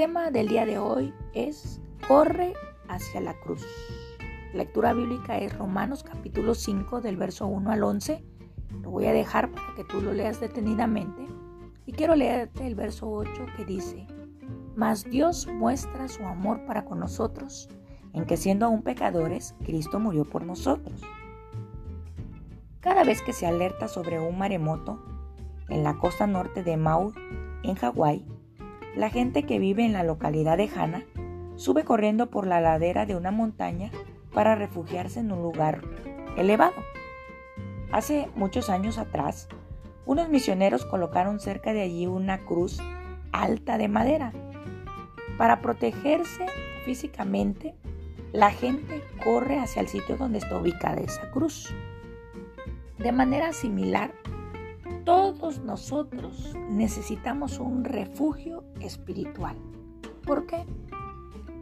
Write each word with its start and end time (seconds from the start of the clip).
Tema 0.00 0.30
del 0.30 0.48
día 0.48 0.64
de 0.64 0.78
hoy 0.78 1.12
es 1.34 1.78
corre 2.08 2.54
hacia 2.88 3.20
la 3.20 3.38
cruz. 3.40 3.62
lectura 4.54 4.94
bíblica 4.94 5.36
es 5.36 5.54
Romanos 5.58 6.02
capítulo 6.02 6.54
5 6.54 7.02
del 7.02 7.18
verso 7.18 7.46
1 7.46 7.70
al 7.70 7.82
11. 7.82 8.24
Lo 8.80 8.92
voy 8.92 9.04
a 9.04 9.12
dejar 9.12 9.50
para 9.50 9.74
que 9.76 9.84
tú 9.84 10.00
lo 10.00 10.14
leas 10.14 10.40
detenidamente. 10.40 11.26
Y 11.84 11.92
quiero 11.92 12.14
leerte 12.14 12.66
el 12.66 12.76
verso 12.76 13.10
8 13.10 13.44
que 13.58 13.66
dice, 13.66 14.06
Mas 14.74 15.04
Dios 15.04 15.46
muestra 15.46 16.08
su 16.08 16.24
amor 16.24 16.64
para 16.64 16.86
con 16.86 16.98
nosotros, 16.98 17.68
en 18.14 18.24
que 18.24 18.38
siendo 18.38 18.64
aún 18.64 18.80
pecadores, 18.80 19.54
Cristo 19.66 20.00
murió 20.00 20.24
por 20.24 20.46
nosotros. 20.46 21.02
Cada 22.80 23.04
vez 23.04 23.20
que 23.20 23.34
se 23.34 23.46
alerta 23.46 23.86
sobre 23.86 24.18
un 24.18 24.38
maremoto 24.38 24.98
en 25.68 25.84
la 25.84 25.98
costa 25.98 26.26
norte 26.26 26.62
de 26.62 26.78
Maui, 26.78 27.12
en 27.64 27.74
Hawái, 27.74 28.24
la 28.96 29.10
gente 29.10 29.44
que 29.44 29.58
vive 29.58 29.84
en 29.84 29.92
la 29.92 30.02
localidad 30.02 30.56
de 30.56 30.68
Hana 30.74 31.04
sube 31.56 31.84
corriendo 31.84 32.30
por 32.30 32.46
la 32.46 32.60
ladera 32.60 33.06
de 33.06 33.16
una 33.16 33.30
montaña 33.30 33.90
para 34.32 34.54
refugiarse 34.54 35.20
en 35.20 35.32
un 35.32 35.42
lugar 35.42 35.82
elevado. 36.36 36.74
Hace 37.92 38.28
muchos 38.34 38.70
años 38.70 38.98
atrás, 38.98 39.48
unos 40.06 40.28
misioneros 40.28 40.84
colocaron 40.84 41.40
cerca 41.40 41.72
de 41.72 41.82
allí 41.82 42.06
una 42.06 42.38
cruz 42.38 42.80
alta 43.32 43.78
de 43.78 43.88
madera. 43.88 44.32
Para 45.36 45.60
protegerse 45.60 46.46
físicamente, 46.84 47.74
la 48.32 48.50
gente 48.50 49.02
corre 49.24 49.58
hacia 49.58 49.82
el 49.82 49.88
sitio 49.88 50.16
donde 50.16 50.38
está 50.38 50.56
ubicada 50.56 51.00
esa 51.00 51.30
cruz. 51.30 51.74
De 52.98 53.12
manera 53.12 53.52
similar, 53.52 54.12
todos 55.04 55.60
nosotros 55.60 56.54
necesitamos 56.68 57.58
un 57.58 57.84
refugio 57.84 58.59
espiritual. 58.80 59.56
¿Por 60.24 60.46
qué? 60.46 60.64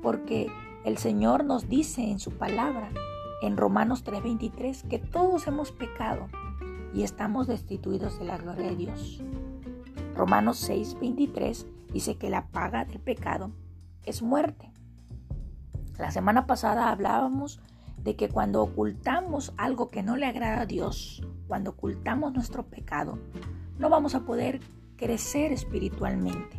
Porque 0.03 0.51
el 0.85 0.99
Señor 0.99 1.45
nos 1.45 1.69
dice 1.69 2.11
en 2.11 2.19
su 2.19 2.33
palabra, 2.33 2.91
en 3.43 3.57
Romanos 3.57 4.05
3:23, 4.05 4.83
que 4.85 4.99
todos 4.99 5.47
hemos 5.47 5.73
pecado 5.73 6.29
y 6.95 7.03
estamos 7.03 7.47
destituidos 7.47 8.19
de 8.19 8.25
la 8.25 8.39
gloria 8.39 8.71
de 8.71 8.77
Dios. 8.77 9.23
Romanos 10.15 10.59
6:23 10.69 11.67
dice 11.93 12.17
que 12.17 12.31
la 12.31 12.49
paga 12.49 12.85
del 12.85 13.01
pecado 13.01 13.53
es 14.05 14.23
muerte. 14.23 14.71
La 15.99 16.11
semana 16.11 16.47
pasada 16.47 16.91
hablábamos 16.91 17.61
de 18.03 18.17
que 18.17 18.29
cuando 18.29 18.63
ocultamos 18.63 19.53
algo 19.57 19.91
que 19.91 20.03
no 20.03 20.17
le 20.17 20.27
agrada 20.27 20.63
a 20.63 20.67
Dios, 20.67 21.27
cuando 21.47 21.71
ocultamos 21.71 22.33
nuestro 22.33 22.67
pecado, 22.67 23.19
no 23.79 23.89
vamos 23.91 24.15
a 24.15 24.21
poder 24.21 24.61
crecer 24.97 25.53
espiritualmente. 25.53 26.58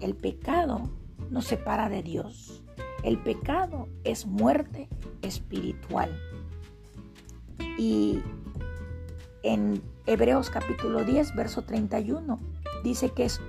El 0.00 0.14
pecado 0.14 0.90
nos 1.30 1.46
separa 1.46 1.88
de 1.88 2.02
Dios. 2.02 2.62
El 3.02 3.18
pecado 3.18 3.88
es 4.04 4.26
muerte 4.26 4.88
espiritual. 5.22 6.10
Y 7.78 8.20
en 9.42 9.82
Hebreos 10.06 10.50
capítulo 10.50 11.04
10, 11.04 11.34
verso 11.34 11.62
31, 11.62 12.38
dice 12.84 13.10
que 13.10 13.24
es 13.24 13.40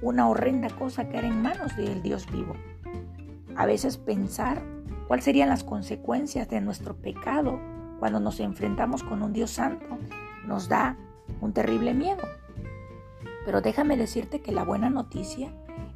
una 0.00 0.28
horrenda 0.28 0.70
cosa 0.70 1.08
caer 1.08 1.24
en 1.24 1.42
manos 1.42 1.76
del 1.76 2.02
Dios 2.02 2.26
vivo. 2.30 2.54
A 3.56 3.66
veces 3.66 3.98
pensar 3.98 4.62
cuáles 5.06 5.24
serían 5.24 5.50
las 5.50 5.64
consecuencias 5.64 6.48
de 6.48 6.60
nuestro 6.60 6.96
pecado 6.96 7.60
cuando 7.98 8.20
nos 8.20 8.40
enfrentamos 8.40 9.02
con 9.02 9.22
un 9.22 9.32
Dios 9.32 9.50
santo 9.50 9.98
nos 10.46 10.68
da 10.68 10.96
un 11.40 11.52
terrible 11.52 11.92
miedo. 11.92 12.22
Pero 13.44 13.60
déjame 13.60 13.96
decirte 13.96 14.40
que 14.40 14.52
la 14.52 14.64
buena 14.64 14.88
noticia 14.88 15.52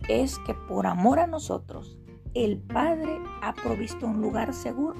es 0.08 0.38
que 0.40 0.54
por 0.54 0.86
amor 0.86 1.18
a 1.18 1.26
nosotros, 1.26 1.98
el 2.34 2.58
Padre 2.58 3.20
ha 3.42 3.54
provisto 3.54 4.06
un 4.06 4.20
lugar 4.20 4.52
seguro. 4.54 4.96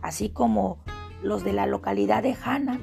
Así 0.00 0.30
como 0.30 0.78
los 1.22 1.44
de 1.44 1.52
la 1.52 1.66
localidad 1.66 2.22
de 2.22 2.36
Hana 2.42 2.80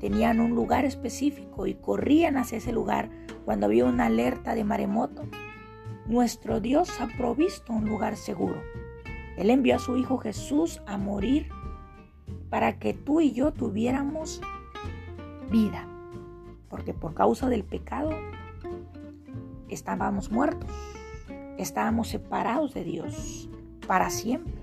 tenían 0.00 0.40
un 0.40 0.54
lugar 0.54 0.84
específico 0.84 1.66
y 1.66 1.74
corrían 1.74 2.36
hacia 2.36 2.58
ese 2.58 2.72
lugar 2.72 3.10
cuando 3.44 3.66
había 3.66 3.86
una 3.86 4.06
alerta 4.06 4.54
de 4.54 4.64
maremoto, 4.64 5.22
nuestro 6.06 6.60
Dios 6.60 7.00
ha 7.00 7.08
provisto 7.16 7.72
un 7.72 7.88
lugar 7.88 8.16
seguro. 8.16 8.62
Él 9.36 9.50
envió 9.50 9.76
a 9.76 9.78
su 9.78 9.96
Hijo 9.96 10.18
Jesús 10.18 10.82
a 10.86 10.98
morir 10.98 11.48
para 12.50 12.78
que 12.78 12.94
tú 12.94 13.20
y 13.20 13.32
yo 13.32 13.52
tuviéramos 13.52 14.40
vida. 15.50 15.86
Porque 16.68 16.92
por 16.92 17.14
causa 17.14 17.48
del 17.48 17.64
pecado 17.64 18.10
estábamos 19.68 20.30
muertos, 20.30 20.70
estábamos 21.58 22.08
separados 22.08 22.74
de 22.74 22.84
Dios 22.84 23.48
para 23.86 24.10
siempre. 24.10 24.54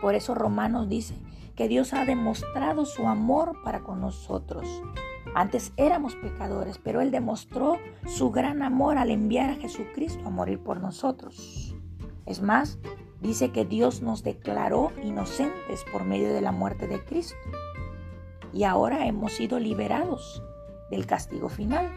Por 0.00 0.14
eso 0.14 0.34
Romanos 0.34 0.88
dice 0.88 1.14
que 1.54 1.68
Dios 1.68 1.94
ha 1.94 2.04
demostrado 2.04 2.84
su 2.84 3.06
amor 3.06 3.62
para 3.64 3.80
con 3.80 4.00
nosotros. 4.00 4.82
Antes 5.34 5.72
éramos 5.76 6.14
pecadores, 6.16 6.78
pero 6.78 7.00
Él 7.00 7.10
demostró 7.10 7.78
su 8.06 8.30
gran 8.30 8.62
amor 8.62 8.98
al 8.98 9.10
enviar 9.10 9.50
a 9.50 9.56
Jesucristo 9.56 10.26
a 10.26 10.30
morir 10.30 10.60
por 10.60 10.80
nosotros. 10.80 11.74
Es 12.26 12.42
más, 12.42 12.78
dice 13.20 13.50
que 13.50 13.64
Dios 13.64 14.02
nos 14.02 14.22
declaró 14.22 14.92
inocentes 15.02 15.84
por 15.90 16.04
medio 16.04 16.32
de 16.32 16.40
la 16.40 16.52
muerte 16.52 16.86
de 16.86 17.04
Cristo. 17.04 17.36
Y 18.52 18.64
ahora 18.64 19.06
hemos 19.06 19.32
sido 19.32 19.58
liberados 19.58 20.42
del 20.90 21.06
castigo 21.06 21.48
final. 21.48 21.90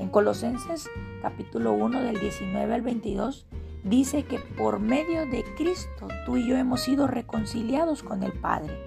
En 0.00 0.08
Colosenses 0.08 0.88
capítulo 1.20 1.74
1 1.74 2.00
del 2.00 2.18
19 2.18 2.74
al 2.74 2.80
22 2.80 3.44
dice 3.84 4.24
que 4.24 4.38
por 4.38 4.80
medio 4.80 5.26
de 5.26 5.44
Cristo 5.58 6.08
tú 6.24 6.38
y 6.38 6.48
yo 6.48 6.56
hemos 6.56 6.80
sido 6.80 7.06
reconciliados 7.06 8.02
con 8.02 8.22
el 8.22 8.32
Padre. 8.32 8.78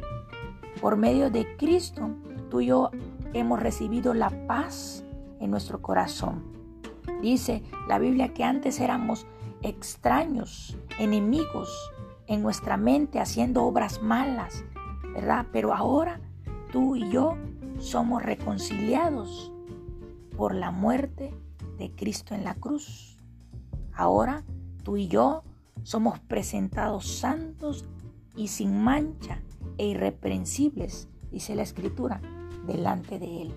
Por 0.82 0.98
medio 0.98 1.30
de 1.30 1.56
Cristo 1.56 2.10
tú 2.50 2.62
y 2.62 2.66
yo 2.66 2.90
hemos 3.34 3.62
recibido 3.62 4.16
la 4.16 4.32
paz 4.48 5.06
en 5.40 5.52
nuestro 5.52 5.84
corazón. 5.84 6.44
Dice 7.22 7.62
la 7.88 8.00
Biblia 8.00 8.34
que 8.34 8.44
antes 8.44 8.80
éramos 8.80 9.28
extraños, 9.62 10.80
enemigos 10.98 11.92
en 12.26 12.42
nuestra 12.42 12.76
mente 12.76 13.20
haciendo 13.20 13.64
obras 13.66 14.02
malas, 14.02 14.66
¿verdad? 15.14 15.46
Pero 15.52 15.76
ahora 15.76 16.20
tú 16.72 16.96
y 16.96 17.08
yo 17.12 17.38
somos 17.78 18.24
reconciliados 18.24 19.53
por 20.38 20.56
la 20.56 20.72
muerte 20.72 21.34
de 21.78 21.92
Cristo 21.92 22.36
en 22.36 22.44
la 22.44 22.56
cruz. 22.56 23.18
Ahora 23.94 24.44
tú 24.84 24.98
y 24.98 25.08
yo 25.08 25.44
somos 25.84 26.20
presentados 26.20 27.08
santos 27.08 27.86
y 28.36 28.48
sin 28.48 28.84
mancha 28.84 29.42
e 29.78 29.88
irreprensibles, 29.88 31.08
dice 31.32 31.56
la 31.56 31.64
Escritura, 31.64 32.22
delante 32.66 33.20
de 33.20 33.44
Él. 33.44 33.54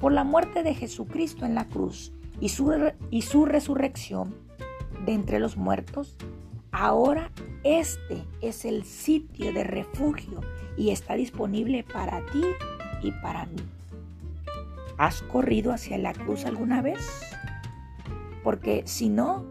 Por 0.00 0.12
la 0.12 0.24
muerte 0.24 0.62
de 0.62 0.74
Jesucristo 0.74 1.44
en 1.44 1.54
la 1.54 1.66
cruz 1.66 2.12
y 2.40 2.48
su, 2.48 2.72
y 3.10 3.22
su 3.22 3.44
resurrección, 3.44 4.34
de 5.04 5.12
entre 5.14 5.38
los 5.38 5.56
muertos, 5.56 6.16
ahora 6.72 7.30
este 7.64 8.24
es 8.40 8.64
el 8.64 8.84
sitio 8.84 9.52
de 9.52 9.64
refugio 9.64 10.40
y 10.76 10.90
está 10.90 11.14
disponible 11.14 11.84
para 11.84 12.24
ti 12.26 12.42
y 13.02 13.10
para 13.22 13.46
mí. 13.46 13.62
¿Has 15.00 15.22
corrido 15.22 15.72
hacia 15.72 15.96
la 15.96 16.12
cruz 16.12 16.44
alguna 16.44 16.82
vez? 16.82 17.22
Porque 18.44 18.82
si 18.84 19.08
no, 19.08 19.46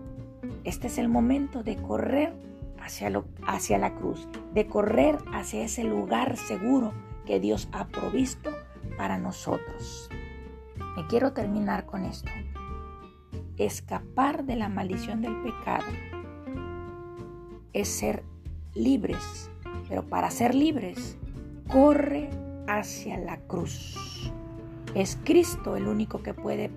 este 0.63 0.85
es 0.85 0.99
el 0.99 1.09
momento 1.09 1.63
de 1.63 1.75
correr 1.75 2.35
hacia, 2.79 3.09
lo, 3.09 3.25
hacia 3.47 3.79
la 3.79 3.95
cruz, 3.95 4.27
de 4.53 4.67
correr 4.67 5.17
hacia 5.33 5.63
ese 5.63 5.83
lugar 5.83 6.37
seguro 6.37 6.93
que 7.25 7.39
Dios 7.39 7.67
ha 7.71 7.87
provisto 7.87 8.51
para 8.95 9.17
nosotros. 9.17 10.11
Me 10.95 11.07
quiero 11.07 11.33
terminar 11.33 11.87
con 11.87 12.05
esto 12.05 12.29
escapar 13.57 14.45
de 14.45 14.55
la 14.55 14.69
maldición 14.69 15.23
del 15.23 15.35
pecado 15.41 15.87
es 17.73 17.87
ser 17.87 18.23
libres, 18.75 19.49
pero 19.87 20.03
para 20.03 20.29
ser 20.29 20.53
libres, 20.53 21.17
corre 21.67 22.29
hacia 22.67 23.17
la 23.17 23.37
cruz. 23.37 24.08
Es 24.95 25.17
Cristo 25.23 25.75
el 25.75 25.87
único 25.87 26.23
que 26.23 26.33
puede 26.33 26.71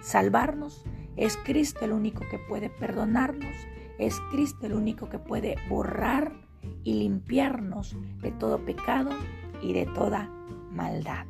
salvarnos, 0.00 0.84
es 1.16 1.36
Cristo 1.38 1.84
el 1.84 1.92
único 1.92 2.24
que 2.30 2.38
puede 2.38 2.70
perdonarnos, 2.70 3.54
es 3.98 4.20
Cristo 4.30 4.66
el 4.66 4.74
único 4.74 5.08
que 5.08 5.18
puede 5.18 5.56
borrar 5.68 6.32
y 6.84 6.94
limpiarnos 6.94 7.96
de 8.20 8.30
todo 8.32 8.58
pecado 8.58 9.10
y 9.62 9.72
de 9.72 9.86
toda 9.86 10.30
maldad. 10.70 11.26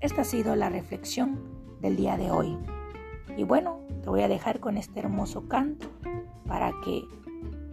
Esta 0.00 0.22
ha 0.22 0.24
sido 0.24 0.56
la 0.56 0.70
reflexión 0.70 1.38
del 1.80 1.96
día 1.96 2.16
de 2.16 2.30
hoy. 2.30 2.56
Y 3.36 3.44
bueno, 3.44 3.80
te 4.02 4.08
voy 4.08 4.22
a 4.22 4.28
dejar 4.28 4.60
con 4.60 4.76
este 4.76 5.00
hermoso 5.00 5.46
canto 5.46 5.88
para 6.46 6.72
que 6.84 7.04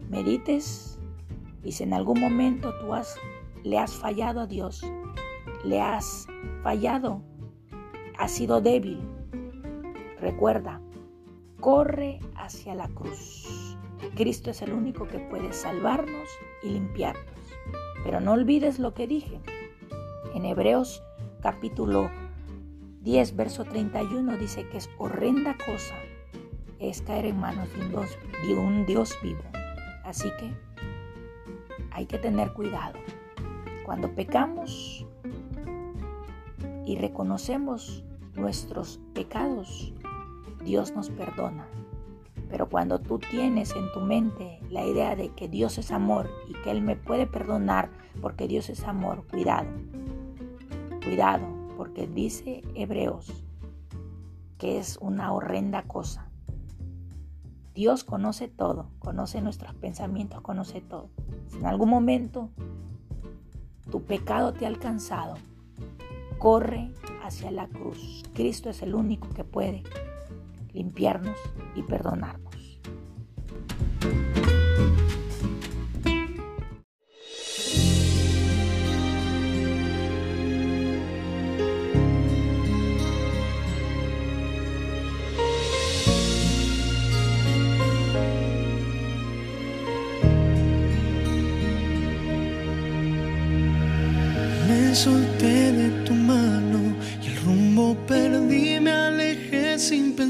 medites 0.09 0.99
y 1.63 1.71
si 1.71 1.83
en 1.83 1.93
algún 1.93 2.19
momento 2.19 2.73
tú 2.79 2.93
le 3.63 3.77
has 3.77 3.95
fallado 3.95 4.41
a 4.41 4.47
Dios, 4.47 4.85
le 5.63 5.81
has 5.81 6.27
fallado, 6.63 7.21
has 8.17 8.31
sido 8.31 8.61
débil, 8.61 9.01
recuerda, 10.19 10.81
corre 11.59 12.19
hacia 12.35 12.75
la 12.75 12.87
cruz. 12.89 13.77
Cristo 14.15 14.51
es 14.51 14.61
el 14.61 14.73
único 14.73 15.07
que 15.07 15.19
puede 15.19 15.53
salvarnos 15.53 16.29
y 16.63 16.69
limpiarnos. 16.69 17.25
Pero 18.03 18.19
no 18.19 18.33
olvides 18.33 18.79
lo 18.79 18.93
que 18.93 19.07
dije. 19.07 19.39
En 20.33 20.45
Hebreos 20.45 21.03
capítulo 21.41 22.09
10, 23.01 23.35
verso 23.35 23.65
31 23.65 24.37
dice 24.37 24.67
que 24.69 24.77
es 24.77 24.89
horrenda 24.97 25.55
cosa 25.65 25.95
es 26.79 27.01
caer 27.01 27.25
en 27.25 27.39
manos 27.39 27.71
de 27.73 27.81
un 27.81 27.89
Dios, 27.89 28.17
de 28.45 28.53
un 28.53 28.85
Dios 28.85 29.17
vivo. 29.21 29.41
Así 30.03 30.29
que 30.39 30.53
hay 31.91 32.05
que 32.05 32.17
tener 32.17 32.53
cuidado. 32.53 32.99
Cuando 33.85 34.13
pecamos 34.13 35.05
y 36.85 36.95
reconocemos 36.97 38.03
nuestros 38.37 38.99
pecados, 39.13 39.93
Dios 40.63 40.93
nos 40.95 41.09
perdona. 41.09 41.67
Pero 42.49 42.69
cuando 42.69 42.99
tú 42.99 43.19
tienes 43.19 43.75
en 43.75 43.91
tu 43.91 43.99
mente 43.99 44.59
la 44.69 44.85
idea 44.85 45.15
de 45.15 45.29
que 45.29 45.49
Dios 45.49 45.77
es 45.77 45.91
amor 45.91 46.29
y 46.47 46.53
que 46.61 46.71
Él 46.71 46.81
me 46.81 46.95
puede 46.95 47.27
perdonar 47.27 47.89
porque 48.21 48.47
Dios 48.47 48.69
es 48.69 48.85
amor, 48.85 49.25
cuidado. 49.27 49.67
Cuidado, 51.03 51.45
porque 51.75 52.07
dice 52.07 52.63
Hebreos 52.73 53.43
que 54.57 54.79
es 54.79 54.97
una 55.01 55.33
horrenda 55.33 55.83
cosa. 55.83 56.29
Dios 57.73 58.03
conoce 58.03 58.47
todo, 58.47 58.89
conoce 58.99 59.41
nuestros 59.41 59.75
pensamientos, 59.75 60.41
conoce 60.41 60.81
todo. 60.81 61.09
Si 61.47 61.57
en 61.57 61.67
algún 61.67 61.89
momento 61.89 62.49
tu 63.91 64.03
pecado 64.03 64.53
te 64.53 64.65
ha 64.65 64.67
alcanzado, 64.67 65.35
corre 66.39 66.91
hacia 67.27 67.51
la 67.51 67.67
cruz. 67.67 68.23
Cristo 68.33 68.69
es 68.69 68.81
el 68.81 68.95
único 68.95 69.29
que 69.29 69.43
puede 69.43 69.83
limpiarnos 70.73 71.37
y 71.75 71.83
perdonarnos. 71.83 72.47
Solté 94.97 95.71
de 95.73 95.89
tu 96.05 96.13
mano 96.15 96.66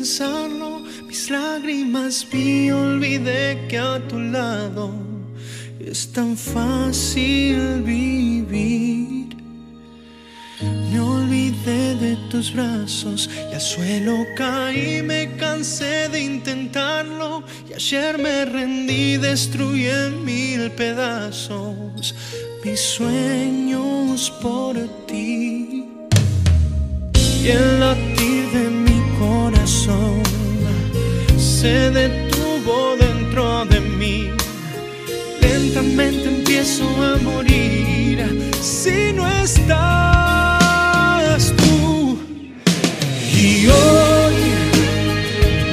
Mis 0.08 1.30
lágrimas 1.30 2.26
vi, 2.32 2.72
olvidé 2.72 3.68
que 3.68 3.78
a 3.78 4.00
tu 4.08 4.18
lado 4.18 4.94
es 5.82 6.14
tan 6.14 6.38
fácil 6.38 7.82
vivir. 7.84 9.36
Me 10.62 10.98
olvidé 10.98 11.96
de 11.96 12.16
tus 12.32 12.54
brazos 12.54 13.30
y 13.52 13.54
al 13.54 13.60
suelo 13.60 14.26
caí, 14.38 15.02
me 15.02 15.36
cansé 15.36 16.08
de 16.08 16.22
intentarlo. 16.22 17.44
Y 17.70 17.74
ayer 17.74 18.18
me 18.18 18.46
rendí, 18.46 19.18
destruí 19.18 19.88
en 19.88 20.24
mil 20.24 20.72
pedazos 20.72 22.16
mis 22.64 22.80
sueños 22.80 24.32
por 24.42 24.78
ti. 25.06 25.84
Y 27.44 27.48
el 27.50 27.80
latir 27.82 28.17
se 31.68 31.92
detuvo 31.92 32.76
dentro 32.96 33.44
de 33.66 33.80
mí. 34.00 34.18
Lentamente 35.42 36.26
empiezo 36.36 36.86
a 37.10 37.12
morir 37.30 38.16
si 38.62 38.98
no 39.18 39.24
estás 39.46 39.84
tú. 41.62 42.20
Y 43.46 43.68
hoy 43.80 44.38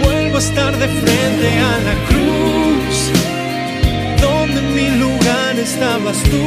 vuelvo 0.05 0.37
a 0.37 0.41
estar 0.49 0.73
de 0.83 0.89
frente 1.01 1.49
a 1.73 1.75
la 1.89 1.97
cruz, 2.11 2.97
donde 4.25 4.59
en 4.65 4.69
mi 4.79 4.89
lugar 5.05 5.53
estabas 5.69 6.19
tú, 6.33 6.47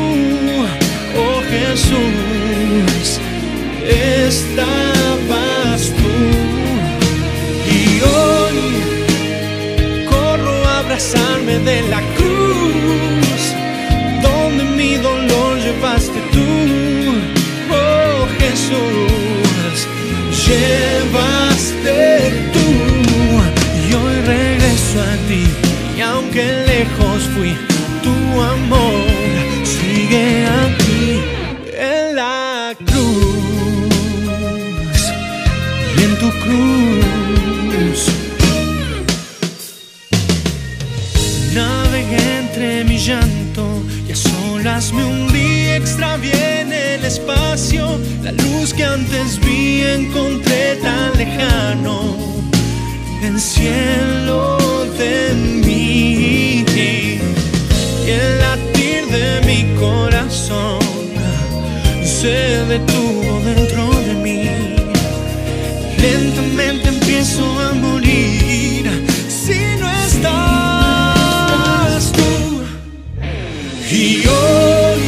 oh 1.23 1.39
Jesús, 1.53 3.05
estabas 4.25 5.66
tu 28.37 28.43
amor 28.43 28.93
sigue 29.63 30.45
aquí 30.63 31.21
en 31.73 32.15
la 32.15 32.75
cruz 32.89 33.81
y 35.97 36.03
en 36.07 36.13
tu 36.21 36.29
cruz. 36.44 38.01
Navegué 41.56 42.25
entre 42.44 42.83
mi 42.83 42.97
llanto 42.97 43.63
y 44.07 44.11
a 44.11 44.15
solas 44.15 44.94
me 44.94 45.03
hundí, 45.03 45.69
extravié 45.81 46.61
en 46.61 46.71
el 46.73 47.06
espacio 47.06 47.99
la 48.23 48.31
luz 48.33 48.73
que 48.73 48.83
antes 48.83 49.39
vi, 49.39 49.81
encontré 49.81 50.75
tan 50.83 51.17
lejano 51.17 52.15
el 53.23 53.39
cielo 53.39 54.57
de 54.99 55.33
mí 55.33 56.46
detuvo 62.77 63.39
dentro 63.41 63.83
de 64.07 64.13
mí. 64.25 64.41
Lentamente 66.01 66.89
empiezo 66.89 67.43
a 67.59 67.73
morir 67.73 68.83
si 69.27 69.59
no 69.79 69.87
estás 70.05 70.31
tú. 72.17 72.33
Y 73.89 74.01
hoy 74.27 75.03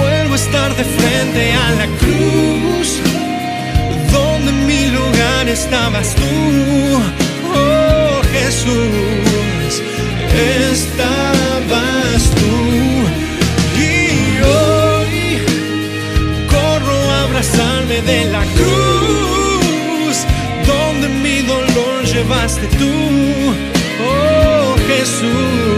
vuelvo 0.00 0.32
a 0.34 0.36
estar 0.36 0.70
de 0.76 0.84
frente 0.84 1.42
a 1.52 1.66
la 1.80 1.88
cruz, 2.00 2.88
donde 4.12 4.48
en 4.50 4.60
mi 4.66 4.82
lugar 4.98 5.44
estabas 5.48 6.14
tú, 6.14 6.32
oh 7.54 8.20
Jesús, 8.32 9.72
estabas 10.72 11.89
dolor 22.50 22.60
llevaste 22.60 22.66
tú, 22.78 23.54
oh 24.04 24.76
Jesús, 24.88 25.69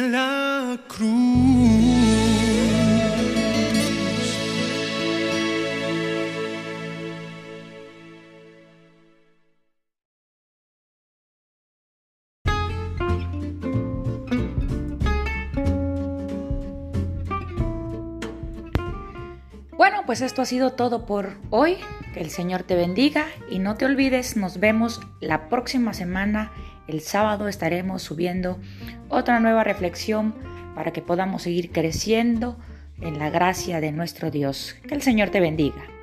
la 0.00 0.78
cruz. 0.88 1.68
Bueno, 19.76 20.02
pues 20.06 20.22
esto 20.22 20.42
ha 20.42 20.44
sido 20.44 20.72
todo 20.72 21.06
por 21.06 21.34
hoy. 21.50 21.76
Que 22.12 22.20
el 22.20 22.30
Señor 22.30 22.62
te 22.62 22.74
bendiga 22.74 23.26
y 23.50 23.58
no 23.58 23.76
te 23.76 23.84
olvides, 23.84 24.36
nos 24.36 24.58
vemos 24.58 25.00
la 25.20 25.48
próxima 25.48 25.92
semana 25.92 26.50
el 26.88 27.00
sábado 27.02 27.48
estaremos 27.48 28.02
subiendo 28.02 28.58
otra 29.10 29.40
nueva 29.40 29.62
reflexión 29.62 30.34
para 30.74 30.92
que 30.92 31.02
podamos 31.02 31.42
seguir 31.42 31.70
creciendo 31.70 32.58
en 33.00 33.18
la 33.18 33.30
gracia 33.30 33.80
de 33.80 33.92
nuestro 33.92 34.30
Dios. 34.30 34.74
Que 34.88 34.94
el 34.94 35.02
Señor 35.02 35.28
te 35.28 35.40
bendiga. 35.40 35.97